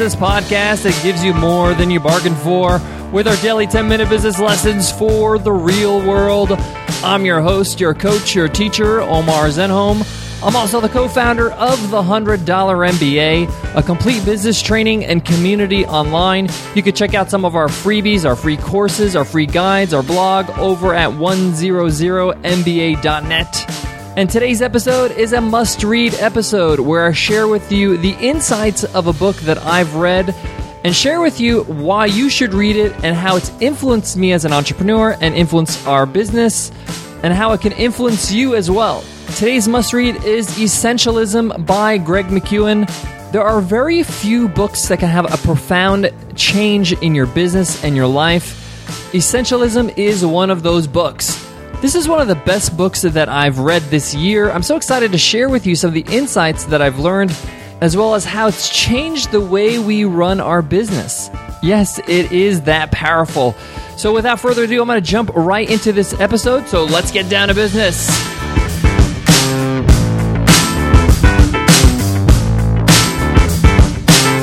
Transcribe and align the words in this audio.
business 0.00 0.18
podcast 0.18 0.82
that 0.84 0.98
gives 1.02 1.22
you 1.22 1.34
more 1.34 1.74
than 1.74 1.90
you 1.90 2.00
bargained 2.00 2.38
for 2.38 2.80
with 3.12 3.28
our 3.28 3.36
daily 3.42 3.66
10 3.66 3.86
minute 3.86 4.08
business 4.08 4.38
lessons 4.38 4.90
for 4.90 5.38
the 5.38 5.52
real 5.52 5.98
world. 6.08 6.52
I'm 7.04 7.26
your 7.26 7.42
host, 7.42 7.80
your 7.80 7.92
coach, 7.92 8.34
your 8.34 8.48
teacher, 8.48 9.02
Omar 9.02 9.48
Zenhom. 9.48 10.00
I'm 10.42 10.56
also 10.56 10.80
the 10.80 10.88
co 10.88 11.06
founder 11.06 11.52
of 11.52 11.90
the 11.90 12.00
$100 12.00 12.46
MBA, 12.46 13.76
a 13.76 13.82
complete 13.82 14.24
business 14.24 14.62
training 14.62 15.04
and 15.04 15.22
community 15.22 15.84
online. 15.84 16.48
You 16.74 16.82
can 16.82 16.94
check 16.94 17.12
out 17.12 17.28
some 17.28 17.44
of 17.44 17.54
our 17.54 17.68
freebies, 17.68 18.24
our 18.24 18.36
free 18.36 18.56
courses, 18.56 19.14
our 19.14 19.26
free 19.26 19.44
guides, 19.44 19.92
our 19.92 20.02
blog 20.02 20.48
over 20.58 20.94
at 20.94 21.10
100mba.net. 21.10 23.89
And 24.20 24.28
today's 24.28 24.60
episode 24.60 25.12
is 25.12 25.32
a 25.32 25.40
must 25.40 25.82
read 25.82 26.12
episode 26.12 26.78
where 26.78 27.06
I 27.06 27.12
share 27.12 27.48
with 27.48 27.72
you 27.72 27.96
the 27.96 28.10
insights 28.20 28.84
of 28.84 29.06
a 29.06 29.14
book 29.14 29.34
that 29.36 29.56
I've 29.56 29.94
read 29.94 30.34
and 30.84 30.94
share 30.94 31.22
with 31.22 31.40
you 31.40 31.62
why 31.62 32.04
you 32.04 32.28
should 32.28 32.52
read 32.52 32.76
it 32.76 32.92
and 33.02 33.16
how 33.16 33.36
it's 33.36 33.48
influenced 33.62 34.18
me 34.18 34.32
as 34.32 34.44
an 34.44 34.52
entrepreneur 34.52 35.16
and 35.22 35.34
influenced 35.34 35.86
our 35.86 36.04
business 36.04 36.70
and 37.22 37.32
how 37.32 37.52
it 37.52 37.62
can 37.62 37.72
influence 37.72 38.30
you 38.30 38.56
as 38.56 38.70
well. 38.70 39.02
Today's 39.36 39.66
must 39.66 39.94
read 39.94 40.22
is 40.22 40.48
Essentialism 40.58 41.64
by 41.64 41.96
Greg 41.96 42.26
McKeown. 42.26 42.86
There 43.32 43.42
are 43.42 43.62
very 43.62 44.02
few 44.02 44.48
books 44.48 44.88
that 44.88 44.98
can 44.98 45.08
have 45.08 45.32
a 45.32 45.38
profound 45.38 46.12
change 46.36 46.92
in 46.92 47.14
your 47.14 47.24
business 47.24 47.82
and 47.82 47.96
your 47.96 48.06
life. 48.06 49.08
Essentialism 49.14 49.96
is 49.96 50.26
one 50.26 50.50
of 50.50 50.62
those 50.62 50.86
books. 50.86 51.49
This 51.80 51.94
is 51.94 52.06
one 52.06 52.20
of 52.20 52.28
the 52.28 52.34
best 52.34 52.76
books 52.76 53.00
that 53.00 53.30
I've 53.30 53.58
read 53.58 53.80
this 53.84 54.14
year. 54.14 54.50
I'm 54.50 54.62
so 54.62 54.76
excited 54.76 55.12
to 55.12 55.18
share 55.18 55.48
with 55.48 55.66
you 55.66 55.74
some 55.74 55.88
of 55.88 55.94
the 55.94 56.04
insights 56.14 56.64
that 56.64 56.82
I've 56.82 56.98
learned, 56.98 57.34
as 57.80 57.96
well 57.96 58.14
as 58.14 58.26
how 58.26 58.48
it's 58.48 58.68
changed 58.68 59.30
the 59.30 59.40
way 59.40 59.78
we 59.78 60.04
run 60.04 60.40
our 60.40 60.60
business. 60.60 61.30
Yes, 61.62 61.98
it 62.00 62.32
is 62.32 62.60
that 62.62 62.92
powerful. 62.92 63.52
So, 63.96 64.12
without 64.12 64.40
further 64.40 64.64
ado, 64.64 64.82
I'm 64.82 64.88
going 64.88 65.02
to 65.02 65.06
jump 65.06 65.30
right 65.34 65.68
into 65.70 65.90
this 65.90 66.12
episode. 66.20 66.68
So, 66.68 66.84
let's 66.84 67.10
get 67.10 67.30
down 67.30 67.48
to 67.48 67.54
business. 67.54 68.29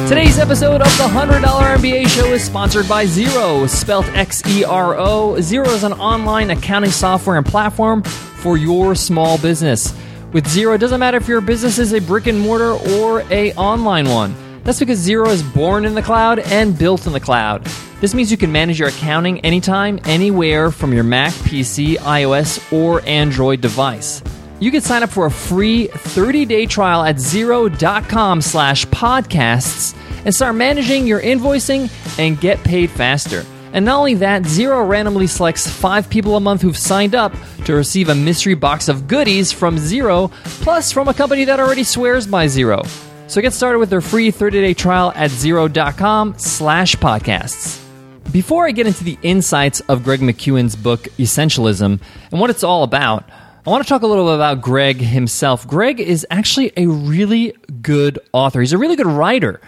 Mm. 0.08 0.10
Today's 0.10 0.40
episode 0.40 0.82
of 0.82 0.98
the 0.98 1.04
$100 1.04 1.42
MBA 1.42 2.08
show 2.08 2.28
is 2.28 2.42
sponsored 2.42 2.88
by 2.88 3.06
Xero, 3.06 3.68
spelt 3.68 4.06
X 4.16 4.42
E 4.48 4.64
R 4.64 4.96
O. 4.96 5.36
Xero 5.38 5.68
is 5.68 5.84
an 5.84 5.94
online 5.94 6.50
accounting 6.50 6.92
software 6.92 7.36
and 7.36 7.46
platform 7.46 8.04
for 8.04 8.58
your 8.58 8.96
small 8.96 9.38
business. 9.38 9.94
With 10.32 10.46
Xero, 10.46 10.76
it 10.76 10.78
doesn't 10.78 11.00
matter 11.00 11.18
if 11.18 11.28
your 11.28 11.42
business 11.42 11.78
is 11.78 11.94
a 11.94 12.00
brick 12.00 12.28
and 12.28 12.40
mortar 12.40 12.72
or 12.72 13.22
a 13.32 13.54
online 13.54 14.08
one. 14.08 14.36
That's 14.64 14.80
because 14.80 15.06
Xero 15.06 15.28
is 15.28 15.44
born 15.44 15.86
in 15.86 15.94
the 15.94 16.02
cloud 16.02 16.40
and 16.40 16.78
built 16.78 17.06
in 17.06 17.14
the 17.14 17.20
cloud. 17.20 17.66
This 18.00 18.14
means 18.14 18.32
you 18.32 18.38
can 18.38 18.52
manage 18.52 18.80
your 18.80 18.90
accounting 18.90 19.42
anytime, 19.42 20.00
anywhere 20.06 20.72
from 20.72 20.94
your 20.94 21.04
Mac, 21.04 21.34
PC, 21.34 21.98
iOS, 21.98 22.72
or 22.72 23.02
Android 23.06 23.60
device. 23.60 24.22
You 24.60 24.72
can 24.72 24.82
sign 24.82 25.04
up 25.04 25.10
for 25.12 25.28
a 25.28 25.32
free 25.32 25.88
30-day 25.88 26.66
trial 26.66 27.04
at 27.04 27.18
xero.com 27.18 28.42
slash 28.42 28.86
podcasts 28.88 29.96
and 30.26 30.34
start 30.34 30.56
managing 30.56 31.06
your 31.06 31.22
invoicing 31.22 31.92
and 32.18 32.40
get 32.40 32.64
paid 32.64 32.90
faster. 32.90 33.46
And 33.74 33.86
not 33.86 34.00
only 34.00 34.16
that, 34.16 34.44
Xero 34.44 34.88
randomly 34.88 35.28
selects 35.28 35.68
five 35.68 36.10
people 36.10 36.36
a 36.36 36.40
month 36.40 36.64
who've 36.64 36.78
signed 36.78 37.14
up 37.14 37.34
to 37.66 37.76
receive 37.76 38.10
a 38.10 38.16
mystery 38.16 38.56
box 38.56 38.88
of 38.88 39.08
goodies 39.08 39.52
from 39.52 39.76
Xero, 39.76 40.32
plus 40.64 40.92
from 40.92 41.08
a 41.08 41.14
company 41.14 41.46
that 41.46 41.60
already 41.60 41.84
swears 41.84 42.26
by 42.26 42.48
Xero. 42.48 42.84
So 43.30 43.42
get 43.42 43.54
started 43.54 43.78
with 43.78 43.90
their 43.90 44.02
free 44.02 44.32
30-day 44.32 44.74
trial 44.74 45.12
at 45.16 45.30
xero.com 45.32 46.36
slash 46.38 46.96
podcasts. 46.96 47.84
Before 48.32 48.66
I 48.66 48.72
get 48.72 48.88
into 48.88 49.04
the 49.04 49.20
insights 49.22 49.82
of 49.82 50.04
Greg 50.04 50.22
McKeown's 50.22 50.76
book, 50.76 51.04
Essentialism, 51.20 52.02
and 52.32 52.40
what 52.40 52.50
it's 52.50 52.64
all 52.64 52.84
about, 52.84 53.26
I 53.68 53.70
want 53.70 53.84
to 53.84 53.90
talk 53.90 54.02
a 54.02 54.08
little 54.08 54.28
bit 54.28 54.36
about 54.36 54.62
Greg 54.62 54.96
himself. 55.02 55.68
Greg 55.68 56.00
is 56.00 56.26
actually 56.32 56.72
a 56.78 56.88
really 56.88 57.54
good 57.82 58.18
author. 58.32 58.62
He's 58.62 58.72
a 58.72 58.78
really 58.78 58.96
good 58.96 59.08
writer. 59.08 59.60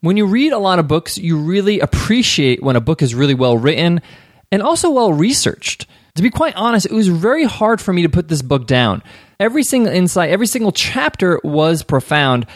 When 0.00 0.16
you 0.16 0.26
read 0.26 0.52
a 0.52 0.58
lot 0.58 0.80
of 0.80 0.88
books, 0.88 1.18
you 1.18 1.38
really 1.38 1.78
appreciate 1.78 2.64
when 2.64 2.74
a 2.74 2.80
book 2.80 3.00
is 3.00 3.14
really 3.14 3.34
well 3.34 3.56
written 3.56 4.02
and 4.50 4.60
also 4.60 4.90
well 4.90 5.12
researched. 5.12 5.86
To 6.16 6.22
be 6.22 6.30
quite 6.30 6.56
honest, 6.56 6.86
it 6.86 6.92
was 6.92 7.06
very 7.06 7.44
hard 7.44 7.80
for 7.80 7.92
me 7.92 8.02
to 8.02 8.08
put 8.08 8.26
this 8.26 8.42
book 8.42 8.66
down. 8.66 9.04
Every 9.38 9.62
single 9.62 9.92
insight, 9.92 10.30
every 10.30 10.48
single 10.48 10.72
chapter 10.72 11.40
was 11.44 11.84
profound. 11.84 12.48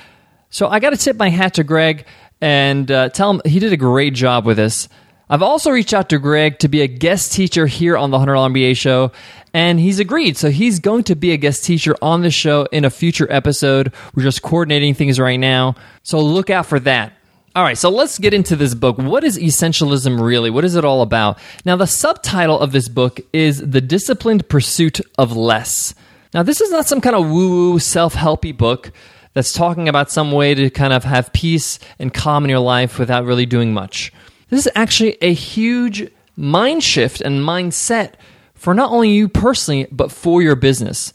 So 0.51 0.67
I 0.67 0.81
got 0.81 0.91
to 0.91 0.97
tip 0.97 1.15
my 1.17 1.29
hat 1.29 1.55
to 1.55 1.63
Greg 1.63 2.07
and 2.41 2.91
uh, 2.91 3.11
tell 3.11 3.31
him 3.31 3.41
he 3.45 3.61
did 3.61 3.73
a 3.73 3.77
great 3.77 4.15
job 4.15 4.45
with 4.45 4.57
this. 4.57 4.89
I've 5.31 5.43
also 5.43 5.71
reached 5.71 5.93
out 5.93 6.09
to 6.09 6.19
Greg 6.19 6.59
to 6.61 6.69
be 6.69 6.81
a 6.81 6.87
guest 6.87 7.33
teacher 7.33 7.67
here 7.67 7.97
on 7.97 8.11
the 8.11 8.19
$100 8.19 8.53
MBA 8.53 8.77
show, 8.77 9.13
and 9.53 9.79
he's 9.79 9.99
agreed. 9.99 10.37
So 10.37 10.51
he's 10.51 10.79
going 10.79 11.05
to 11.05 11.15
be 11.15 11.33
a 11.33 11.37
guest 11.37 11.65
teacher 11.65 11.95
on 12.01 12.23
the 12.23 12.31
show 12.31 12.67
in 12.73 12.85
a 12.85 12.91
future 12.91 13.31
episode. 13.31 13.93
We're 14.15 14.23
just 14.23 14.43
coordinating 14.43 14.95
things 14.95 15.21
right 15.21 15.37
now. 15.37 15.75
So 16.03 16.21
look 16.21 16.49
out 16.49 16.67
for 16.67 16.81
that. 16.81 17.13
All 17.55 17.65
right, 17.65 17.77
so 17.77 17.91
let's 17.91 18.19
get 18.19 18.33
into 18.33 18.57
this 18.57 18.75
book. 18.75 18.99
What 18.99 19.25
is 19.25 19.37
essentialism 19.37 20.21
really? 20.21 20.49
What 20.49 20.65
is 20.65 20.77
it 20.77 20.85
all 20.85 21.03
about? 21.03 21.39
Now, 21.65 21.77
the 21.77 21.87
subtitle 21.87 22.61
of 22.61 22.73
this 22.73 22.89
book 22.89 23.21
is 23.33 23.59
The 23.59 23.81
Disciplined 23.81 24.49
Pursuit 24.49 25.01
of 25.19 25.37
Less. 25.37 25.95
Now, 26.33 26.43
this 26.43 26.61
is 26.61 26.71
not 26.71 26.87
some 26.87 27.01
kind 27.01 27.17
of 27.17 27.29
woo 27.29 27.73
woo, 27.73 27.79
self 27.79 28.15
helpy 28.15 28.57
book 28.57 28.93
that's 29.35 29.53
talking 29.53 29.89
about 29.89 30.11
some 30.11 30.31
way 30.31 30.55
to 30.55 30.71
kind 30.71 30.93
of 30.93 31.05
have 31.05 31.33
peace 31.33 31.79
and 31.99 32.15
calm 32.15 32.45
in 32.45 32.51
your 32.51 32.61
life 32.61 32.99
without 32.99 33.25
really 33.25 33.47
doing 33.47 33.73
much. 33.73 34.13
This 34.51 34.67
is 34.67 34.73
actually 34.75 35.19
a 35.21 35.33
huge 35.33 36.11
mind 36.37 36.83
shift 36.83 37.21
and 37.21 37.41
mindset 37.41 38.15
for 38.55 38.75
not 38.75 38.91
only 38.91 39.11
you 39.11 39.29
personally, 39.29 39.87
but 39.91 40.11
for 40.11 40.43
your 40.43 40.57
business. 40.57 41.13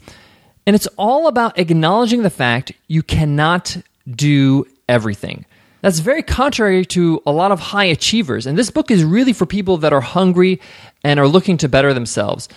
And 0.65 0.75
it's 0.75 0.87
all 0.97 1.27
about 1.27 1.59
acknowledging 1.59 2.23
the 2.23 2.29
fact 2.29 2.71
you 2.87 3.03
cannot 3.03 3.77
do 4.09 4.65
everything. 4.87 5.45
That's 5.81 5.99
very 5.99 6.23
contrary 6.23 6.85
to 6.87 7.21
a 7.25 7.31
lot 7.31 7.51
of 7.51 7.59
high 7.59 7.85
achievers. 7.85 8.47
And 8.47 8.57
this 8.57 8.71
book 8.71 8.89
is 8.89 9.03
really 9.03 9.33
for 9.33 9.45
people 9.45 9.77
that 9.77 9.91
are 9.91 10.01
hungry 10.01 10.61
and 11.03 11.19
are 11.19 11.27
looking 11.27 11.57
to 11.57 11.67
better 11.67 11.93
themselves. 11.93 12.47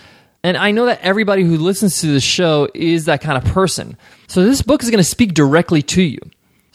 And 0.45 0.57
I 0.57 0.71
know 0.71 0.87
that 0.87 1.01
everybody 1.03 1.43
who 1.43 1.57
listens 1.57 2.01
to 2.01 2.07
this 2.07 2.23
show 2.23 2.69
is 2.73 3.07
that 3.07 3.21
kind 3.21 3.37
of 3.37 3.53
person. 3.53 3.97
So 4.29 4.45
this 4.45 4.63
book 4.63 4.85
is 4.85 4.91
going 4.91 5.03
to 5.03 5.05
speak 5.05 5.35
directly 5.35 5.83
to 5.83 6.03
you. 6.03 6.21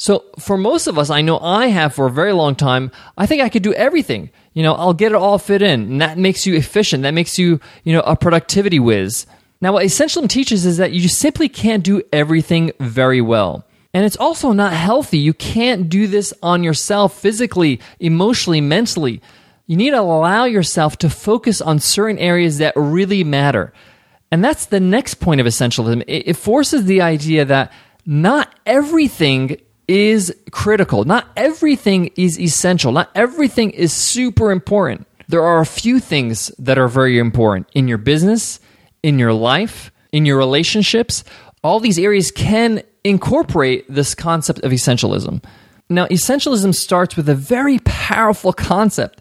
So 0.01 0.25
for 0.39 0.57
most 0.57 0.87
of 0.87 0.97
us, 0.97 1.11
I 1.11 1.21
know 1.21 1.37
I 1.37 1.67
have 1.67 1.93
for 1.93 2.07
a 2.07 2.11
very 2.11 2.33
long 2.33 2.55
time, 2.55 2.89
I 3.19 3.27
think 3.27 3.43
I 3.43 3.49
could 3.49 3.61
do 3.61 3.75
everything. 3.75 4.31
You 4.53 4.63
know, 4.63 4.73
I'll 4.73 4.95
get 4.95 5.11
it 5.11 5.15
all 5.15 5.37
fit 5.37 5.61
in. 5.61 5.81
And 5.81 6.01
that 6.01 6.17
makes 6.17 6.47
you 6.47 6.55
efficient. 6.55 7.03
That 7.03 7.13
makes 7.13 7.37
you, 7.37 7.59
you 7.83 7.93
know, 7.93 7.99
a 7.99 8.15
productivity 8.15 8.79
whiz. 8.79 9.27
Now, 9.61 9.73
what 9.73 9.85
Essentialism 9.85 10.27
teaches 10.27 10.65
is 10.65 10.77
that 10.77 10.91
you 10.91 11.07
simply 11.07 11.47
can't 11.47 11.83
do 11.83 12.01
everything 12.11 12.71
very 12.79 13.21
well. 13.21 13.63
And 13.93 14.03
it's 14.03 14.17
also 14.17 14.53
not 14.53 14.73
healthy. 14.73 15.19
You 15.19 15.35
can't 15.35 15.87
do 15.87 16.07
this 16.07 16.33
on 16.41 16.63
yourself 16.63 17.19
physically, 17.19 17.79
emotionally, 17.99 18.59
mentally. 18.59 19.21
You 19.67 19.77
need 19.77 19.91
to 19.91 20.01
allow 20.01 20.45
yourself 20.45 20.97
to 20.97 21.11
focus 21.11 21.61
on 21.61 21.77
certain 21.77 22.17
areas 22.17 22.57
that 22.57 22.73
really 22.75 23.23
matter. 23.23 23.71
And 24.31 24.43
that's 24.43 24.65
the 24.65 24.79
next 24.79 25.19
point 25.19 25.41
of 25.41 25.45
essentialism. 25.45 26.03
It, 26.07 26.35
forces 26.37 26.85
the 26.85 27.01
idea 27.01 27.45
that 27.45 27.71
not 28.03 28.51
everything 28.65 29.57
is 29.91 30.33
critical. 30.51 31.03
Not 31.03 31.27
everything 31.35 32.11
is 32.15 32.39
essential. 32.39 32.93
Not 32.93 33.09
everything 33.13 33.71
is 33.71 33.91
super 33.91 34.49
important. 34.49 35.05
There 35.27 35.43
are 35.43 35.59
a 35.59 35.65
few 35.65 35.99
things 35.99 36.47
that 36.57 36.77
are 36.77 36.87
very 36.87 37.19
important 37.19 37.67
in 37.73 37.89
your 37.89 37.97
business, 37.97 38.61
in 39.03 39.19
your 39.19 39.33
life, 39.33 39.91
in 40.13 40.25
your 40.25 40.37
relationships. 40.37 41.25
All 41.61 41.81
these 41.81 41.99
areas 41.99 42.31
can 42.31 42.83
incorporate 43.03 43.85
this 43.93 44.15
concept 44.15 44.61
of 44.61 44.71
essentialism. 44.71 45.43
Now, 45.89 46.05
essentialism 46.07 46.73
starts 46.73 47.17
with 47.17 47.27
a 47.27 47.35
very 47.35 47.79
powerful 47.79 48.53
concept 48.53 49.19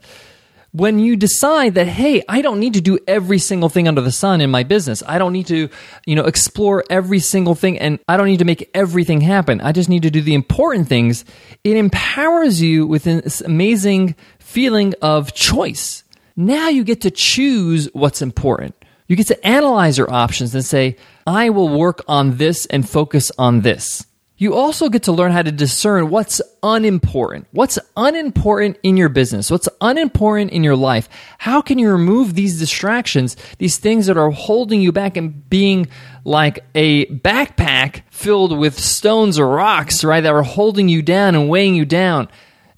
when 0.72 0.98
you 0.98 1.16
decide 1.16 1.74
that 1.74 1.88
hey 1.88 2.22
i 2.28 2.42
don't 2.42 2.60
need 2.60 2.74
to 2.74 2.80
do 2.80 2.98
every 3.06 3.38
single 3.38 3.68
thing 3.68 3.88
under 3.88 4.00
the 4.00 4.12
sun 4.12 4.40
in 4.40 4.50
my 4.50 4.62
business. 4.62 5.02
I 5.06 5.18
don't 5.18 5.32
need 5.32 5.46
to 5.48 5.68
you 6.06 6.14
know 6.14 6.24
explore 6.24 6.84
every 6.90 7.18
single 7.18 7.54
thing 7.54 7.78
and 7.78 7.98
i 8.08 8.16
don't 8.16 8.26
need 8.26 8.38
to 8.38 8.44
make 8.44 8.70
everything 8.74 9.20
happen. 9.20 9.60
I 9.60 9.72
just 9.72 9.88
need 9.88 10.02
to 10.02 10.10
do 10.10 10.20
the 10.20 10.34
important 10.34 10.88
things. 10.88 11.24
It 11.64 11.76
empowers 11.76 12.62
you 12.62 12.86
with 12.86 13.04
this 13.04 13.40
amazing 13.40 14.14
feeling 14.38 14.94
of 15.02 15.34
choice. 15.34 16.04
Now 16.36 16.68
you 16.68 16.84
get 16.84 17.02
to 17.02 17.10
choose 17.10 17.88
what's 17.92 18.22
important. 18.22 18.74
You 19.08 19.16
get 19.16 19.26
to 19.26 19.46
analyze 19.46 19.98
your 19.98 20.12
options 20.12 20.54
and 20.54 20.64
say 20.64 20.96
i 21.26 21.50
will 21.50 21.68
work 21.68 22.02
on 22.06 22.36
this 22.36 22.66
and 22.66 22.88
focus 22.88 23.32
on 23.38 23.62
this 23.62 24.06
you 24.40 24.54
also 24.54 24.88
get 24.88 25.04
to 25.04 25.12
learn 25.12 25.30
how 25.30 25.42
to 25.42 25.52
discern 25.52 26.10
what's 26.10 26.42
unimportant. 26.62 27.46
What's 27.52 27.78
unimportant 27.96 28.78
in 28.82 28.96
your 28.96 29.08
business? 29.08 29.50
What's 29.50 29.68
unimportant 29.80 30.50
in 30.50 30.64
your 30.64 30.76
life? 30.76 31.08
How 31.38 31.60
can 31.60 31.78
you 31.78 31.92
remove 31.92 32.34
these 32.34 32.58
distractions, 32.58 33.36
these 33.58 33.78
things 33.78 34.06
that 34.06 34.16
are 34.16 34.30
holding 34.30 34.80
you 34.80 34.90
back 34.90 35.16
and 35.16 35.48
being 35.48 35.86
like 36.24 36.64
a 36.74 37.06
backpack 37.06 38.02
filled 38.10 38.58
with 38.58 38.76
stones 38.80 39.38
or 39.38 39.46
rocks, 39.46 40.02
right, 40.02 40.22
that 40.22 40.32
are 40.32 40.42
holding 40.42 40.88
you 40.88 41.02
down 41.02 41.36
and 41.36 41.48
weighing 41.48 41.76
you 41.76 41.84
down? 41.84 42.28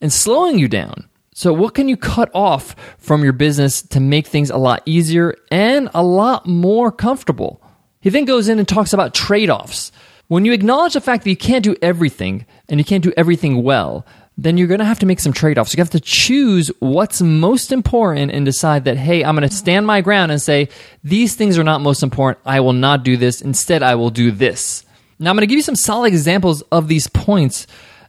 and 0.02 0.12
slowing 0.12 0.58
you 0.58 0.68
down. 0.68 1.08
So, 1.32 1.54
what 1.54 1.74
can 1.74 1.88
you 1.88 1.96
cut 1.96 2.30
off 2.34 2.76
from 2.98 3.24
your 3.24 3.32
business 3.32 3.80
to 3.82 4.00
make 4.00 4.26
things 4.26 4.50
a 4.50 4.58
lot 4.58 4.82
easier 4.84 5.34
and 5.50 5.88
a 5.94 6.02
lot 6.02 6.44
more 6.44 6.92
comfortable? 6.92 7.62
He 8.00 8.10
then 8.10 8.26
goes 8.26 8.48
in 8.48 8.58
and 8.58 8.68
talks 8.68 8.92
about 8.92 9.14
trade 9.14 9.48
offs. 9.48 9.92
When 10.32 10.46
you 10.46 10.54
acknowledge 10.54 10.94
the 10.94 11.02
fact 11.02 11.24
that 11.24 11.30
you 11.30 11.36
can't 11.36 11.62
do 11.62 11.76
everything 11.82 12.46
and 12.70 12.80
you 12.80 12.86
can't 12.86 13.04
do 13.04 13.12
everything 13.18 13.62
well, 13.62 14.06
then 14.38 14.56
you're 14.56 14.66
going 14.66 14.80
to 14.80 14.86
have 14.86 15.00
to 15.00 15.04
make 15.04 15.20
some 15.20 15.34
trade 15.34 15.58
offs. 15.58 15.74
You 15.74 15.80
have 15.82 15.90
to 15.90 16.00
choose 16.00 16.68
what's 16.78 17.20
most 17.20 17.70
important 17.70 18.32
and 18.32 18.46
decide 18.46 18.86
that, 18.86 18.96
hey, 18.96 19.22
I'm 19.22 19.36
going 19.36 19.46
to 19.46 19.54
stand 19.54 19.86
my 19.86 20.00
ground 20.00 20.32
and 20.32 20.40
say, 20.40 20.70
these 21.04 21.34
things 21.34 21.58
are 21.58 21.64
not 21.64 21.82
most 21.82 22.02
important. 22.02 22.42
I 22.46 22.60
will 22.60 22.72
not 22.72 23.02
do 23.02 23.18
this. 23.18 23.42
Instead, 23.42 23.82
I 23.82 23.94
will 23.96 24.08
do 24.08 24.30
this. 24.30 24.86
Now, 25.18 25.28
I'm 25.28 25.36
going 25.36 25.42
to 25.42 25.48
give 25.48 25.58
you 25.58 25.62
some 25.62 25.76
solid 25.76 26.06
examples 26.06 26.62
of 26.72 26.88
these 26.88 27.08
points. 27.08 27.66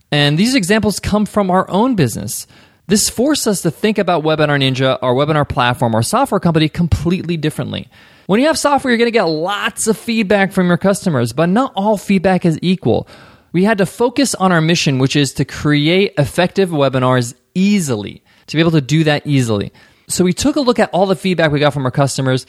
And 0.09 0.37
these 0.37 0.55
examples 0.55 1.01
come 1.01 1.25
from 1.25 1.51
our 1.51 1.69
own 1.69 1.95
business. 1.95 2.47
This 2.87 3.09
forced 3.09 3.47
us 3.47 3.61
to 3.61 3.71
think 3.71 3.97
about 3.97 4.23
Webinar 4.23 4.59
Ninja, 4.59 4.99
our 5.01 5.13
webinar 5.13 5.47
platform, 5.47 5.95
our 5.95 6.03
software 6.03 6.39
company 6.39 6.69
completely 6.69 7.37
differently. 7.37 7.89
When 8.27 8.39
you 8.39 8.47
have 8.47 8.57
software, 8.57 8.91
you're 8.91 8.97
going 8.97 9.07
to 9.07 9.11
get 9.11 9.23
lots 9.23 9.87
of 9.87 9.97
feedback 9.97 10.51
from 10.51 10.67
your 10.67 10.77
customers, 10.77 11.33
but 11.33 11.47
not 11.47 11.73
all 11.75 11.97
feedback 11.97 12.45
is 12.45 12.59
equal 12.61 13.07
we 13.53 13.63
had 13.63 13.77
to 13.77 13.85
focus 13.85 14.35
on 14.35 14.51
our 14.51 14.59
mission, 14.59 14.99
which 14.99 15.15
is 15.15 15.33
to 15.35 15.45
create 15.45 16.15
effective 16.17 16.69
webinars 16.69 17.35
easily, 17.55 18.23
to 18.47 18.57
be 18.57 18.59
able 18.59 18.71
to 18.71 18.81
do 18.81 19.05
that 19.05 19.25
easily. 19.25 19.71
So 20.09 20.25
we 20.25 20.33
took 20.33 20.57
a 20.57 20.61
look 20.61 20.79
at 20.79 20.89
all 20.89 21.05
the 21.05 21.15
feedback 21.15 21.51
we 21.51 21.59
got 21.59 21.73
from 21.73 21.85
our 21.85 21.91
customers 21.91 22.45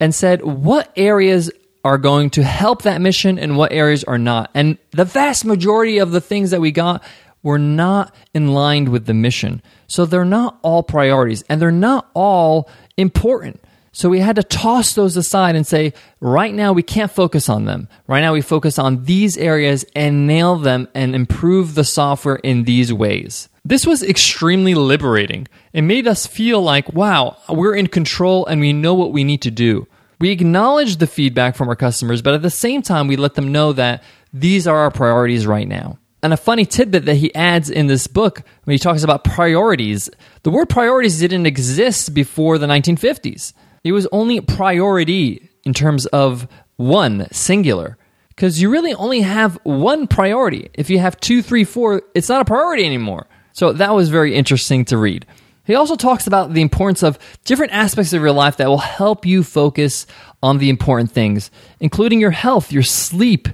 and 0.00 0.14
said, 0.14 0.42
what 0.42 0.90
areas 0.96 1.50
are 1.84 1.98
going 1.98 2.30
to 2.30 2.42
help 2.42 2.82
that 2.82 3.00
mission 3.00 3.38
and 3.38 3.58
what 3.58 3.72
areas 3.72 4.04
are 4.04 4.16
not? 4.16 4.50
And 4.54 4.78
the 4.92 5.04
vast 5.04 5.44
majority 5.44 5.98
of 5.98 6.12
the 6.12 6.20
things 6.20 6.52
that 6.52 6.60
we 6.60 6.70
got 6.70 7.02
were 7.44 7.58
not 7.58 8.12
in 8.34 8.48
line 8.48 8.90
with 8.90 9.06
the 9.06 9.14
mission. 9.14 9.62
So 9.86 10.04
they're 10.04 10.24
not 10.24 10.58
all 10.62 10.82
priorities 10.82 11.44
and 11.48 11.62
they're 11.62 11.70
not 11.70 12.10
all 12.14 12.68
important. 12.96 13.60
So 13.92 14.08
we 14.08 14.18
had 14.18 14.34
to 14.36 14.42
toss 14.42 14.94
those 14.94 15.16
aside 15.16 15.54
and 15.54 15.64
say, 15.64 15.92
right 16.18 16.52
now 16.52 16.72
we 16.72 16.82
can't 16.82 17.12
focus 17.12 17.48
on 17.48 17.66
them. 17.66 17.86
Right 18.08 18.22
now 18.22 18.32
we 18.32 18.40
focus 18.40 18.76
on 18.76 19.04
these 19.04 19.36
areas 19.36 19.84
and 19.94 20.26
nail 20.26 20.56
them 20.56 20.88
and 20.96 21.14
improve 21.14 21.76
the 21.76 21.84
software 21.84 22.36
in 22.36 22.64
these 22.64 22.92
ways. 22.92 23.48
This 23.64 23.86
was 23.86 24.02
extremely 24.02 24.74
liberating. 24.74 25.46
It 25.72 25.82
made 25.82 26.08
us 26.08 26.26
feel 26.26 26.60
like, 26.60 26.92
wow, 26.92 27.36
we're 27.48 27.76
in 27.76 27.86
control 27.86 28.44
and 28.46 28.60
we 28.60 28.72
know 28.72 28.94
what 28.94 29.12
we 29.12 29.22
need 29.22 29.42
to 29.42 29.52
do. 29.52 29.86
We 30.18 30.30
acknowledge 30.30 30.96
the 30.96 31.06
feedback 31.06 31.54
from 31.54 31.68
our 31.68 31.76
customers, 31.76 32.20
but 32.20 32.34
at 32.34 32.42
the 32.42 32.50
same 32.50 32.82
time, 32.82 33.06
we 33.06 33.16
let 33.16 33.34
them 33.34 33.52
know 33.52 33.72
that 33.74 34.02
these 34.32 34.66
are 34.66 34.76
our 34.76 34.90
priorities 34.90 35.46
right 35.46 35.68
now. 35.68 35.98
And 36.24 36.32
a 36.32 36.38
funny 36.38 36.64
tidbit 36.64 37.04
that 37.04 37.16
he 37.16 37.34
adds 37.34 37.68
in 37.68 37.86
this 37.86 38.06
book 38.06 38.44
when 38.64 38.72
he 38.72 38.78
talks 38.78 39.02
about 39.02 39.24
priorities 39.24 40.08
the 40.42 40.50
word 40.50 40.70
priorities 40.70 41.20
didn't 41.20 41.44
exist 41.44 42.14
before 42.14 42.56
the 42.56 42.66
1950s. 42.66 43.52
It 43.82 43.92
was 43.92 44.06
only 44.10 44.40
priority 44.40 45.50
in 45.64 45.74
terms 45.74 46.06
of 46.06 46.48
one, 46.76 47.28
singular. 47.30 47.98
Because 48.28 48.60
you 48.60 48.70
really 48.70 48.94
only 48.94 49.20
have 49.20 49.58
one 49.64 50.06
priority. 50.06 50.70
If 50.72 50.88
you 50.88 50.98
have 50.98 51.20
two, 51.20 51.42
three, 51.42 51.64
four, 51.64 52.02
it's 52.14 52.30
not 52.30 52.40
a 52.40 52.46
priority 52.46 52.86
anymore. 52.86 53.26
So 53.52 53.74
that 53.74 53.94
was 53.94 54.08
very 54.08 54.34
interesting 54.34 54.86
to 54.86 54.96
read. 54.96 55.26
He 55.66 55.74
also 55.74 55.94
talks 55.94 56.26
about 56.26 56.54
the 56.54 56.62
importance 56.62 57.02
of 57.02 57.18
different 57.44 57.72
aspects 57.72 58.14
of 58.14 58.22
your 58.22 58.32
life 58.32 58.56
that 58.56 58.68
will 58.68 58.78
help 58.78 59.26
you 59.26 59.42
focus 59.42 60.06
on 60.42 60.56
the 60.56 60.70
important 60.70 61.12
things, 61.12 61.50
including 61.80 62.18
your 62.18 62.30
health, 62.30 62.72
your 62.72 62.82
sleep, 62.82 63.48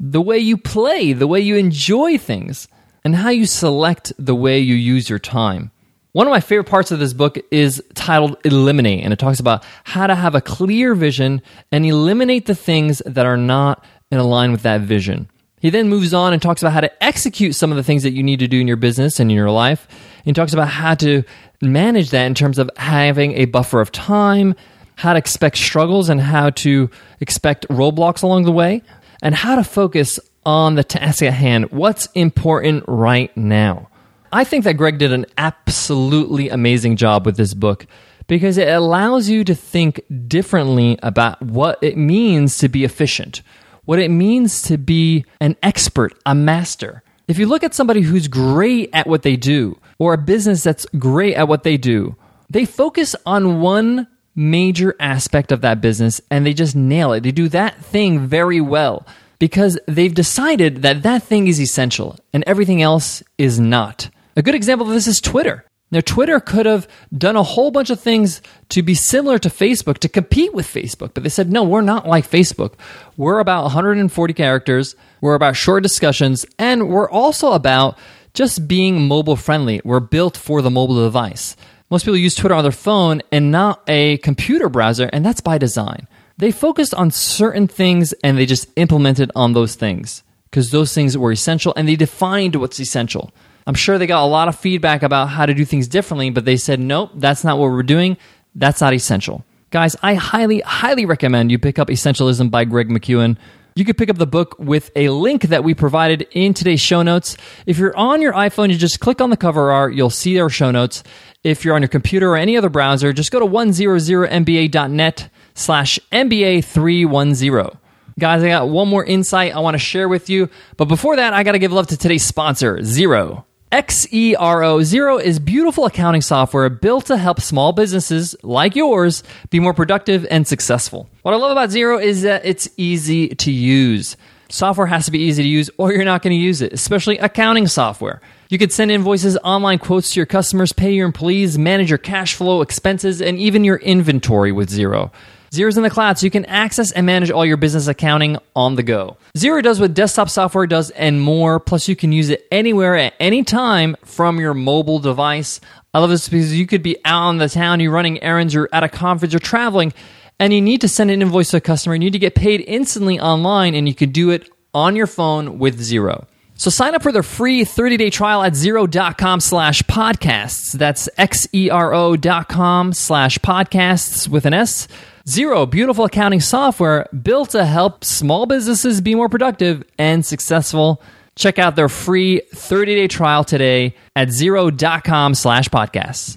the 0.00 0.20
way 0.20 0.38
you 0.38 0.56
play, 0.56 1.12
the 1.12 1.26
way 1.26 1.40
you 1.40 1.56
enjoy 1.56 2.16
things, 2.16 2.66
and 3.04 3.14
how 3.14 3.28
you 3.28 3.44
select 3.44 4.12
the 4.18 4.34
way 4.34 4.58
you 4.58 4.74
use 4.74 5.10
your 5.10 5.18
time. 5.18 5.70
One 6.12 6.26
of 6.26 6.32
my 6.32 6.40
favorite 6.40 6.64
parts 6.68 6.90
of 6.90 6.98
this 6.98 7.12
book 7.12 7.38
is 7.52 7.82
titled 7.94 8.38
Eliminate, 8.44 9.04
and 9.04 9.12
it 9.12 9.18
talks 9.18 9.38
about 9.38 9.64
how 9.84 10.06
to 10.06 10.14
have 10.14 10.34
a 10.34 10.40
clear 10.40 10.94
vision 10.94 11.42
and 11.70 11.86
eliminate 11.86 12.46
the 12.46 12.54
things 12.54 13.00
that 13.06 13.26
are 13.26 13.36
not 13.36 13.84
in 14.10 14.18
line 14.18 14.50
with 14.50 14.62
that 14.62 14.80
vision. 14.80 15.28
He 15.60 15.70
then 15.70 15.90
moves 15.90 16.14
on 16.14 16.32
and 16.32 16.40
talks 16.40 16.62
about 16.62 16.72
how 16.72 16.80
to 16.80 17.04
execute 17.04 17.54
some 17.54 17.70
of 17.70 17.76
the 17.76 17.84
things 17.84 18.02
that 18.02 18.12
you 18.12 18.22
need 18.22 18.40
to 18.40 18.48
do 18.48 18.60
in 18.60 18.66
your 18.66 18.78
business 18.78 19.20
and 19.20 19.30
in 19.30 19.36
your 19.36 19.50
life. 19.50 19.86
He 20.24 20.32
talks 20.32 20.54
about 20.54 20.68
how 20.68 20.94
to 20.96 21.22
manage 21.60 22.10
that 22.10 22.24
in 22.24 22.34
terms 22.34 22.58
of 22.58 22.70
having 22.76 23.34
a 23.34 23.44
buffer 23.44 23.80
of 23.80 23.92
time, 23.92 24.54
how 24.96 25.12
to 25.12 25.18
expect 25.18 25.58
struggles 25.58 26.08
and 26.08 26.20
how 26.20 26.50
to 26.50 26.90
expect 27.20 27.68
roadblocks 27.68 28.22
along 28.22 28.44
the 28.44 28.52
way, 28.52 28.82
and 29.22 29.34
how 29.34 29.56
to 29.56 29.64
focus 29.64 30.18
on 30.44 30.74
the 30.74 30.84
task 30.84 31.22
at 31.22 31.32
hand. 31.32 31.70
What's 31.70 32.06
important 32.14 32.84
right 32.88 33.34
now? 33.36 33.88
I 34.32 34.44
think 34.44 34.64
that 34.64 34.74
Greg 34.74 34.98
did 34.98 35.12
an 35.12 35.26
absolutely 35.36 36.48
amazing 36.48 36.96
job 36.96 37.26
with 37.26 37.36
this 37.36 37.52
book 37.52 37.86
because 38.26 38.58
it 38.58 38.68
allows 38.68 39.28
you 39.28 39.42
to 39.44 39.54
think 39.54 40.00
differently 40.28 40.98
about 41.02 41.42
what 41.42 41.78
it 41.82 41.96
means 41.96 42.58
to 42.58 42.68
be 42.68 42.84
efficient, 42.84 43.42
what 43.86 43.98
it 43.98 44.10
means 44.10 44.62
to 44.62 44.78
be 44.78 45.24
an 45.40 45.56
expert, 45.62 46.14
a 46.24 46.34
master. 46.34 47.02
If 47.26 47.38
you 47.38 47.46
look 47.46 47.64
at 47.64 47.74
somebody 47.74 48.02
who's 48.02 48.28
great 48.28 48.90
at 48.92 49.08
what 49.08 49.22
they 49.22 49.36
do, 49.36 49.78
or 49.98 50.14
a 50.14 50.18
business 50.18 50.62
that's 50.62 50.86
great 50.98 51.34
at 51.34 51.48
what 51.48 51.64
they 51.64 51.76
do, 51.76 52.16
they 52.48 52.64
focus 52.64 53.14
on 53.26 53.60
one 53.60 54.06
major 54.40 54.96
aspect 54.98 55.52
of 55.52 55.60
that 55.60 55.82
business 55.82 56.20
and 56.30 56.46
they 56.46 56.54
just 56.54 56.74
nail 56.74 57.12
it. 57.12 57.20
They 57.20 57.30
do 57.30 57.48
that 57.50 57.76
thing 57.84 58.26
very 58.26 58.60
well 58.60 59.06
because 59.38 59.78
they've 59.86 60.14
decided 60.14 60.82
that 60.82 61.02
that 61.02 61.22
thing 61.22 61.46
is 61.46 61.60
essential 61.60 62.18
and 62.32 62.42
everything 62.46 62.80
else 62.80 63.22
is 63.36 63.60
not. 63.60 64.08
A 64.36 64.42
good 64.42 64.54
example 64.54 64.86
of 64.86 64.94
this 64.94 65.06
is 65.06 65.20
Twitter. 65.20 65.64
Now, 65.92 66.00
Twitter 66.00 66.38
could 66.38 66.66
have 66.66 66.86
done 67.16 67.34
a 67.34 67.42
whole 67.42 67.72
bunch 67.72 67.90
of 67.90 67.98
things 67.98 68.40
to 68.68 68.80
be 68.80 68.94
similar 68.94 69.38
to 69.40 69.48
Facebook, 69.48 69.98
to 69.98 70.08
compete 70.08 70.54
with 70.54 70.66
Facebook, 70.66 71.14
but 71.14 71.24
they 71.24 71.28
said, 71.28 71.50
no, 71.50 71.64
we're 71.64 71.80
not 71.80 72.06
like 72.06 72.30
Facebook. 72.30 72.74
We're 73.16 73.40
about 73.40 73.64
140 73.64 74.32
characters, 74.34 74.94
we're 75.20 75.34
about 75.34 75.56
short 75.56 75.82
discussions, 75.82 76.46
and 76.60 76.88
we're 76.88 77.10
also 77.10 77.52
about 77.52 77.98
just 78.34 78.68
being 78.68 79.08
mobile 79.08 79.34
friendly. 79.34 79.80
We're 79.84 79.98
built 79.98 80.36
for 80.36 80.62
the 80.62 80.70
mobile 80.70 81.02
device. 81.02 81.56
Most 81.90 82.04
people 82.04 82.16
use 82.16 82.36
Twitter 82.36 82.54
on 82.54 82.62
their 82.62 82.70
phone 82.70 83.20
and 83.32 83.50
not 83.50 83.82
a 83.88 84.18
computer 84.18 84.68
browser, 84.68 85.10
and 85.12 85.26
that's 85.26 85.40
by 85.40 85.58
design. 85.58 86.06
They 86.38 86.52
focused 86.52 86.94
on 86.94 87.10
certain 87.10 87.66
things 87.66 88.12
and 88.24 88.38
they 88.38 88.46
just 88.46 88.68
implemented 88.76 89.30
on 89.34 89.52
those 89.52 89.74
things 89.74 90.22
because 90.44 90.70
those 90.70 90.94
things 90.94 91.18
were 91.18 91.32
essential 91.32 91.74
and 91.76 91.88
they 91.88 91.96
defined 91.96 92.56
what's 92.56 92.80
essential. 92.80 93.32
I'm 93.66 93.74
sure 93.74 93.98
they 93.98 94.06
got 94.06 94.24
a 94.24 94.26
lot 94.26 94.48
of 94.48 94.56
feedback 94.56 95.02
about 95.02 95.28
how 95.28 95.46
to 95.46 95.52
do 95.52 95.64
things 95.64 95.86
differently, 95.86 96.30
but 96.30 96.44
they 96.44 96.56
said, 96.56 96.80
nope, 96.80 97.10
that's 97.14 97.44
not 97.44 97.58
what 97.58 97.70
we're 97.70 97.82
doing. 97.82 98.16
That's 98.54 98.80
not 98.80 98.94
essential. 98.94 99.44
Guys, 99.70 99.96
I 100.02 100.14
highly, 100.14 100.60
highly 100.60 101.06
recommend 101.06 101.50
you 101.50 101.58
pick 101.58 101.78
up 101.78 101.88
Essentialism 101.88 102.50
by 102.50 102.64
Greg 102.64 102.88
McKeown. 102.88 103.36
You 103.74 103.84
could 103.84 103.96
pick 103.96 104.10
up 104.10 104.16
the 104.18 104.26
book 104.26 104.56
with 104.58 104.90
a 104.96 105.08
link 105.08 105.42
that 105.42 105.64
we 105.64 105.74
provided 105.74 106.26
in 106.32 106.54
today's 106.54 106.80
show 106.80 107.02
notes. 107.02 107.36
If 107.66 107.78
you're 107.78 107.96
on 107.96 108.20
your 108.20 108.32
iPhone, 108.32 108.70
you 108.70 108.76
just 108.76 109.00
click 109.00 109.20
on 109.20 109.30
the 109.30 109.36
cover 109.36 109.70
art, 109.70 109.94
you'll 109.94 110.10
see 110.10 110.40
our 110.40 110.50
show 110.50 110.70
notes. 110.70 111.02
If 111.42 111.64
you're 111.64 111.74
on 111.74 111.82
your 111.82 111.88
computer 111.88 112.30
or 112.30 112.36
any 112.36 112.56
other 112.56 112.68
browser, 112.68 113.12
just 113.12 113.30
go 113.30 113.40
to 113.40 113.46
100mba.net 113.46 115.30
slash 115.54 115.98
MBA310. 116.12 117.76
Guys, 118.18 118.42
I 118.42 118.48
got 118.48 118.68
one 118.68 118.88
more 118.88 119.04
insight 119.04 119.54
I 119.54 119.60
want 119.60 119.74
to 119.74 119.78
share 119.78 120.08
with 120.08 120.28
you. 120.28 120.50
But 120.76 120.86
before 120.86 121.16
that, 121.16 121.32
I 121.32 121.42
got 121.42 121.52
to 121.52 121.58
give 121.58 121.72
love 121.72 121.86
to 121.88 121.96
today's 121.96 122.24
sponsor, 122.24 122.76
Xero. 122.78 123.44
Xero 123.72 124.80
Xero 124.80 125.22
is 125.22 125.38
beautiful 125.38 125.86
accounting 125.86 126.22
software 126.22 126.68
built 126.68 127.06
to 127.06 127.16
help 127.16 127.40
small 127.40 127.72
businesses 127.72 128.34
like 128.42 128.74
yours 128.74 129.22
be 129.50 129.60
more 129.60 129.74
productive 129.74 130.26
and 130.28 130.44
successful. 130.44 131.08
What 131.22 131.34
I 131.34 131.36
love 131.36 131.52
about 131.52 131.68
Xero 131.68 132.02
is 132.02 132.22
that 132.22 132.44
it's 132.44 132.68
easy 132.76 133.28
to 133.28 133.52
use. 133.52 134.16
Software 134.48 134.88
has 134.88 135.04
to 135.04 135.12
be 135.12 135.20
easy 135.20 135.44
to 135.44 135.48
use 135.48 135.70
or 135.78 135.92
you're 135.92 136.04
not 136.04 136.22
going 136.22 136.32
to 136.32 136.42
use 136.42 136.62
it, 136.62 136.72
especially 136.72 137.18
accounting 137.18 137.68
software. 137.68 138.20
You 138.48 138.58
can 138.58 138.70
send 138.70 138.90
invoices, 138.90 139.38
online 139.44 139.78
quotes 139.78 140.14
to 140.14 140.18
your 140.18 140.26
customers, 140.26 140.72
pay 140.72 140.92
your 140.92 141.06
employees, 141.06 141.56
manage 141.56 141.90
your 141.90 141.98
cash 141.98 142.34
flow, 142.34 142.62
expenses, 142.62 143.22
and 143.22 143.38
even 143.38 143.62
your 143.62 143.76
inventory 143.76 144.50
with 144.50 144.70
Xero. 144.70 145.12
Xero's 145.50 145.76
in 145.76 145.82
the 145.82 145.90
cloud, 145.90 146.16
so 146.16 146.26
you 146.26 146.30
can 146.30 146.44
access 146.44 146.92
and 146.92 147.04
manage 147.04 147.30
all 147.30 147.44
your 147.44 147.56
business 147.56 147.88
accounting 147.88 148.36
on 148.54 148.76
the 148.76 148.84
go. 148.84 149.16
Xero 149.36 149.60
does 149.62 149.80
what 149.80 149.94
desktop 149.94 150.28
software 150.28 150.66
does 150.66 150.90
and 150.90 151.20
more, 151.20 151.58
plus 151.58 151.88
you 151.88 151.96
can 151.96 152.12
use 152.12 152.28
it 152.28 152.46
anywhere 152.52 152.96
at 152.96 153.14
any 153.18 153.42
time 153.42 153.96
from 154.04 154.38
your 154.38 154.54
mobile 154.54 155.00
device. 155.00 155.60
I 155.92 155.98
love 155.98 156.10
this 156.10 156.28
because 156.28 156.56
you 156.56 156.68
could 156.68 156.84
be 156.84 156.98
out 157.04 157.22
on 157.22 157.38
the 157.38 157.48
town, 157.48 157.80
you're 157.80 157.90
running 157.90 158.22
errands, 158.22 158.54
you're 158.54 158.68
at 158.72 158.84
a 158.84 158.88
conference, 158.88 159.32
you're 159.32 159.40
traveling, 159.40 159.92
and 160.38 160.52
you 160.52 160.60
need 160.60 160.82
to 160.82 160.88
send 160.88 161.10
an 161.10 161.20
invoice 161.20 161.50
to 161.50 161.56
a 161.56 161.60
customer. 161.60 161.96
You 161.96 162.00
need 162.00 162.12
to 162.12 162.20
get 162.20 162.36
paid 162.36 162.60
instantly 162.60 163.18
online, 163.18 163.74
and 163.74 163.88
you 163.88 163.94
can 163.94 164.10
do 164.10 164.30
it 164.30 164.48
on 164.72 164.94
your 164.94 165.08
phone 165.08 165.58
with 165.58 165.80
Xero. 165.80 166.26
So 166.54 166.70
sign 166.70 166.94
up 166.94 167.02
for 167.02 167.10
their 167.10 167.22
free 167.22 167.64
30-day 167.64 168.10
trial 168.10 168.42
at 168.42 168.52
xero.com 168.52 169.40
slash 169.40 169.82
podcasts. 169.84 170.72
That's 170.72 171.08
X-E-R-O 171.16 172.16
dot 172.16 172.48
com 172.48 172.92
slash 172.92 173.38
podcasts 173.38 174.28
with 174.28 174.44
an 174.44 174.52
S. 174.52 174.86
Xero, 175.30 175.70
beautiful 175.70 176.06
accounting 176.06 176.40
software 176.40 177.08
built 177.22 177.50
to 177.50 177.64
help 177.64 178.04
small 178.04 178.46
businesses 178.46 179.00
be 179.00 179.14
more 179.14 179.28
productive 179.28 179.84
and 179.96 180.26
successful. 180.26 181.00
Check 181.36 181.56
out 181.60 181.76
their 181.76 181.88
free 181.88 182.42
30-day 182.52 183.06
trial 183.06 183.44
today 183.44 183.94
at 184.16 184.26
xero.com 184.26 185.36
slash 185.36 185.68
podcasts. 185.68 186.36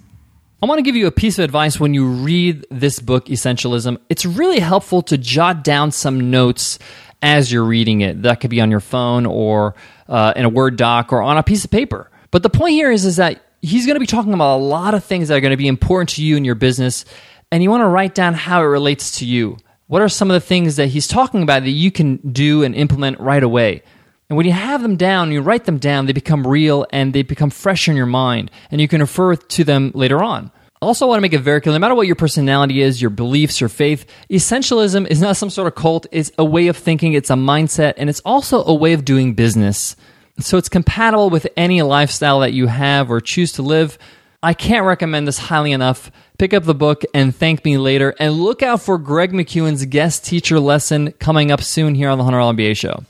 I 0.62 0.67
want 0.67 0.77
to 0.77 0.83
give 0.83 0.95
you 0.95 1.07
a 1.07 1.12
piece 1.12 1.39
of 1.39 1.43
advice 1.43 1.79
when 1.79 1.95
you 1.95 2.07
read 2.07 2.67
this 2.69 3.00
book, 3.00 3.25
Essentialism. 3.25 3.97
It's 4.09 4.27
really 4.27 4.59
helpful 4.59 5.01
to 5.03 5.17
jot 5.17 5.63
down 5.63 5.91
some 5.91 6.29
notes 6.29 6.77
as 7.23 7.51
you're 7.51 7.65
reading 7.65 8.01
it. 8.01 8.21
That 8.21 8.41
could 8.41 8.51
be 8.51 8.62
on 8.62 8.69
your 8.69 8.79
phone 8.79 9.25
or 9.25 9.73
uh, 10.07 10.33
in 10.35 10.45
a 10.45 10.50
Word 10.50 10.75
doc 10.75 11.12
or 11.12 11.23
on 11.23 11.39
a 11.39 11.41
piece 11.41 11.65
of 11.65 11.71
paper. 11.71 12.12
But 12.29 12.43
the 12.43 12.51
point 12.51 12.73
here 12.73 12.91
is, 12.91 13.05
is 13.05 13.15
that 13.15 13.41
he's 13.63 13.88
going 13.88 13.95
to 13.95 14.00
be 14.00 14.05
talking 14.05 14.35
about 14.35 14.57
a 14.57 14.62
lot 14.62 14.93
of 14.93 15.03
things 15.03 15.29
that 15.29 15.38
are 15.38 15.41
going 15.41 15.50
to 15.50 15.57
be 15.57 15.67
important 15.67 16.09
to 16.09 16.23
you 16.23 16.38
in 16.38 16.45
your 16.45 16.53
business, 16.53 17.05
and 17.53 17.62
you 17.62 17.69
want 17.69 17.81
to 17.81 17.88
write 17.88 18.15
down 18.15 18.33
how 18.33 18.62
it 18.62 18.65
relates 18.65 19.19
to 19.19 19.27
you. 19.27 19.57
What 19.86 20.01
are 20.01 20.10
some 20.10 20.31
of 20.31 20.33
the 20.33 20.45
things 20.45 20.77
that 20.77 20.88
he's 20.88 21.07
talking 21.07 21.43
about 21.43 21.62
that 21.62 21.69
you 21.69 21.91
can 21.91 22.17
do 22.17 22.63
and 22.63 22.74
implement 22.74 23.19
right 23.19 23.43
away? 23.43 23.83
And 24.27 24.38
when 24.38 24.48
you 24.48 24.53
have 24.53 24.81
them 24.81 24.95
down, 24.95 25.31
you 25.31 25.39
write 25.39 25.65
them 25.65 25.77
down, 25.77 26.07
they 26.07 26.13
become 26.13 26.48
real 26.48 26.88
and 26.89 27.13
they 27.13 27.22
become 27.22 27.51
fresh 27.51 27.88
in 27.88 27.95
your 27.95 28.07
mind, 28.07 28.50
and 28.72 28.81
you 28.81 28.88
can 28.88 29.01
refer 29.01 29.36
to 29.36 29.63
them 29.63 29.91
later 29.93 30.24
on. 30.24 30.51
I 30.81 30.88
also 30.88 31.05
want 31.05 31.19
to 31.19 31.22
make 31.22 31.33
it 31.33 31.41
very 31.41 31.62
clear 31.62 31.74
no 31.74 31.79
matter 31.79 31.93
what 31.93 32.07
your 32.07 32.15
personality 32.15 32.81
is, 32.81 33.00
your 33.00 33.12
beliefs, 33.12 33.62
your 33.62 33.69
faith, 33.69 34.07
essentialism 34.31 35.05
is 35.05 35.22
not 35.22 35.38
some 35.38 35.51
sort 35.51 35.67
of 35.67 35.75
cult. 35.75 36.07
It's 36.12 36.31
a 36.39 36.43
way 36.43 36.69
of 36.69 36.77
thinking, 36.77 37.13
it's 37.13 37.29
a 37.29 37.36
mindset, 37.36 37.93
and 37.98 38.10
it's 38.10 38.22
also 38.22 38.63
a 38.65 38.74
way 38.74 38.93
of 38.93 39.05
doing 39.05 39.36
business. 39.36 39.95
So 40.39 40.57
it's 40.57 40.69
compatible 40.69 41.29
with 41.29 41.45
any 41.55 41.83
lifestyle 41.83 42.39
that 42.39 42.53
you 42.53 42.65
have 42.65 43.12
or 43.12 43.22
choose 43.22 43.51
to 43.51 43.62
live. 43.62 44.00
I 44.43 44.53
can't 44.53 44.85
recommend 44.85 45.25
this 45.25 45.38
highly 45.38 45.71
enough. 45.71 46.12
Pick 46.38 46.53
up 46.53 46.65
the 46.65 46.75
book 46.75 47.03
and 47.13 47.33
thank 47.33 47.63
me 47.63 47.77
later. 47.77 48.13
And 48.19 48.33
look 48.33 48.62
out 48.62 48.81
for 48.81 48.97
Greg 48.97 49.31
McKeown's 49.31 49.85
guest 49.85 50.25
teacher 50.25 50.59
lesson 50.59 51.13
coming 51.13 51.50
up 51.50 51.62
soon 51.62 51.95
here 51.95 52.09
on 52.09 52.17
the 52.17 52.25
$100 52.25 52.55
MBA 52.55 52.75
show. 52.75 53.03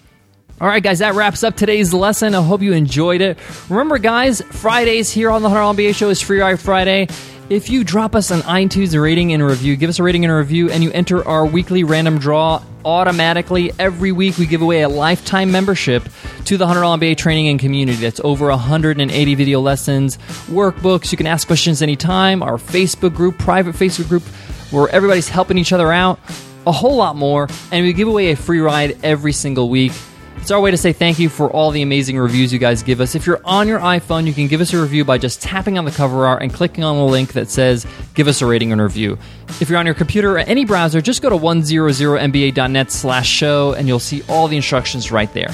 All 0.61 0.67
right, 0.67 0.83
guys, 0.83 0.99
that 0.99 1.15
wraps 1.15 1.43
up 1.43 1.55
today's 1.57 1.91
lesson. 1.91 2.35
I 2.35 2.43
hope 2.43 2.61
you 2.61 2.73
enjoyed 2.73 3.21
it. 3.21 3.39
Remember, 3.67 3.97
guys, 3.97 4.41
Fridays 4.41 5.09
here 5.09 5.31
on 5.31 5.41
the 5.41 5.49
$100 5.49 5.75
MBA 5.75 5.95
show 5.95 6.09
is 6.09 6.21
Free 6.21 6.39
Ride 6.39 6.59
Friday. 6.59 7.07
If 7.49 7.67
you 7.67 7.83
drop 7.83 8.13
us 8.15 8.29
an 8.29 8.41
iTunes 8.41 8.99
rating 8.99 9.33
and 9.33 9.43
review, 9.43 9.75
give 9.75 9.89
us 9.89 9.97
a 9.97 10.03
rating 10.03 10.23
and 10.23 10.31
a 10.31 10.35
review, 10.37 10.69
and 10.69 10.83
you 10.83 10.91
enter 10.91 11.27
our 11.27 11.45
weekly 11.45 11.83
random 11.83 12.19
draw 12.19 12.61
automatically, 12.85 13.71
every 13.79 14.11
week 14.11 14.37
we 14.37 14.45
give 14.45 14.61
away 14.61 14.81
a 14.81 14.89
lifetime 14.89 15.51
membership 15.51 16.03
to 16.45 16.57
the 16.57 16.65
$100 16.65 16.99
MBA 16.99 17.17
training 17.17 17.47
and 17.47 17.59
community. 17.59 17.99
That's 17.99 18.19
over 18.23 18.47
180 18.47 19.35
video 19.35 19.59
lessons, 19.59 20.17
workbooks. 20.47 21.11
You 21.11 21.17
can 21.17 21.27
ask 21.27 21.47
questions 21.47 21.81
anytime. 21.81 22.43
Our 22.43 22.57
Facebook 22.57 23.15
group, 23.15 23.37
private 23.37 23.75
Facebook 23.75 24.09
group, 24.09 24.23
where 24.71 24.89
everybody's 24.89 25.29
helping 25.29 25.57
each 25.57 25.73
other 25.73 25.91
out, 25.91 26.19
a 26.65 26.71
whole 26.71 26.95
lot 26.95 27.15
more. 27.15 27.47
And 27.71 27.85
we 27.85 27.93
give 27.93 28.07
away 28.07 28.31
a 28.31 28.35
free 28.35 28.59
ride 28.59 28.97
every 29.03 29.33
single 29.33 29.69
week. 29.69 29.91
It's 30.43 30.51
our 30.51 30.59
way 30.59 30.71
to 30.71 30.77
say 30.77 30.91
thank 30.91 31.19
you 31.19 31.29
for 31.29 31.49
all 31.49 31.71
the 31.71 31.83
amazing 31.83 32.17
reviews 32.17 32.51
you 32.51 32.59
guys 32.59 32.83
give 32.83 32.99
us. 32.99 33.15
If 33.15 33.25
you're 33.25 33.39
on 33.45 33.65
your 33.65 33.79
iPhone, 33.79 34.27
you 34.27 34.33
can 34.33 34.47
give 34.47 34.59
us 34.59 34.73
a 34.73 34.81
review 34.81 35.05
by 35.05 35.17
just 35.17 35.41
tapping 35.41 35.77
on 35.77 35.85
the 35.85 35.91
cover 35.91 36.25
art 36.25 36.41
and 36.41 36.53
clicking 36.53 36.83
on 36.83 36.97
the 36.97 37.05
link 37.05 37.31
that 37.31 37.49
says 37.49 37.87
give 38.13 38.27
us 38.27 38.41
a 38.41 38.45
rating 38.45 38.73
and 38.73 38.81
review. 38.81 39.17
If 39.61 39.69
you're 39.69 39.79
on 39.79 39.85
your 39.85 39.95
computer 39.95 40.33
or 40.33 40.39
any 40.39 40.65
browser, 40.65 40.99
just 40.99 41.21
go 41.21 41.29
to 41.29 41.37
100mba.net 41.37 42.91
slash 42.91 43.29
show 43.29 43.71
and 43.71 43.87
you'll 43.87 43.99
see 43.99 44.21
all 44.27 44.49
the 44.49 44.57
instructions 44.57 45.13
right 45.13 45.33
there. 45.33 45.49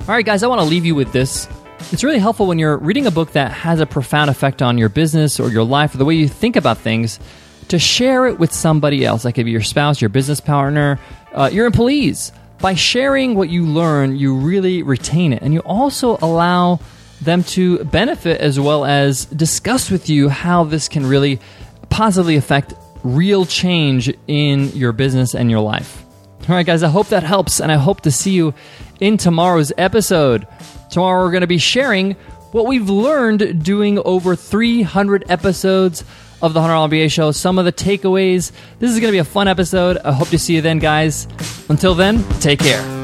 All 0.00 0.08
right, 0.08 0.26
guys, 0.26 0.42
I 0.42 0.48
want 0.48 0.60
to 0.60 0.66
leave 0.66 0.84
you 0.84 0.96
with 0.96 1.12
this. 1.12 1.46
It's 1.92 2.02
really 2.02 2.18
helpful 2.18 2.48
when 2.48 2.58
you're 2.58 2.78
reading 2.78 3.06
a 3.06 3.12
book 3.12 3.30
that 3.34 3.52
has 3.52 3.78
a 3.78 3.86
profound 3.86 4.30
effect 4.30 4.62
on 4.62 4.78
your 4.78 4.88
business 4.88 5.38
or 5.38 5.48
your 5.48 5.62
life 5.62 5.94
or 5.94 5.98
the 5.98 6.04
way 6.04 6.16
you 6.16 6.26
think 6.26 6.56
about 6.56 6.78
things 6.78 7.20
to 7.68 7.78
share 7.78 8.26
it 8.26 8.40
with 8.40 8.52
somebody 8.52 9.06
else. 9.06 9.22
That 9.22 9.34
could 9.34 9.44
be 9.44 9.52
your 9.52 9.62
spouse, 9.62 10.00
your 10.00 10.08
business 10.10 10.40
partner, 10.40 10.98
uh, 11.32 11.50
your 11.52 11.66
employees 11.66 12.32
by 12.64 12.72
sharing 12.72 13.34
what 13.34 13.50
you 13.50 13.66
learn, 13.66 14.16
you 14.16 14.34
really 14.34 14.82
retain 14.82 15.34
it. 15.34 15.42
And 15.42 15.52
you 15.52 15.60
also 15.60 16.16
allow 16.22 16.80
them 17.20 17.44
to 17.44 17.84
benefit 17.84 18.40
as 18.40 18.58
well 18.58 18.86
as 18.86 19.26
discuss 19.26 19.90
with 19.90 20.08
you 20.08 20.30
how 20.30 20.64
this 20.64 20.88
can 20.88 21.04
really 21.04 21.40
positively 21.90 22.36
affect 22.36 22.72
real 23.02 23.44
change 23.44 24.10
in 24.28 24.70
your 24.70 24.92
business 24.92 25.34
and 25.34 25.50
your 25.50 25.60
life. 25.60 26.06
All 26.48 26.54
right, 26.54 26.64
guys, 26.64 26.82
I 26.82 26.88
hope 26.88 27.08
that 27.08 27.22
helps, 27.22 27.60
and 27.60 27.70
I 27.70 27.76
hope 27.76 28.00
to 28.00 28.10
see 28.10 28.30
you 28.30 28.54
in 28.98 29.18
tomorrow's 29.18 29.70
episode. 29.76 30.46
Tomorrow, 30.90 31.22
we're 31.22 31.32
going 31.32 31.42
to 31.42 31.46
be 31.46 31.58
sharing 31.58 32.12
what 32.52 32.64
we've 32.64 32.88
learned 32.88 33.62
doing 33.62 33.98
over 34.06 34.34
300 34.34 35.30
episodes 35.30 36.02
of 36.44 36.52
the 36.52 36.60
$100 36.60 36.90
MBA 36.90 37.10
show, 37.10 37.30
some 37.30 37.58
of 37.58 37.64
the 37.64 37.72
takeaways. 37.72 38.52
This 38.78 38.90
is 38.90 39.00
going 39.00 39.08
to 39.08 39.12
be 39.12 39.18
a 39.18 39.24
fun 39.24 39.48
episode. 39.48 39.96
I 39.96 40.12
hope 40.12 40.28
to 40.28 40.38
see 40.38 40.54
you 40.54 40.60
then, 40.60 40.78
guys. 40.78 41.26
Until 41.70 41.94
then, 41.94 42.22
take 42.40 42.58
care. 42.58 43.03